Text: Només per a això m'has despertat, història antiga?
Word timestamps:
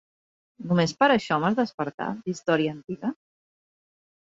Només 0.69 0.93
per 1.03 1.07
a 1.09 1.17
això 1.21 1.39
m'has 1.45 1.59
despertat, 1.61 2.27
història 2.37 2.77
antiga? 2.81 3.17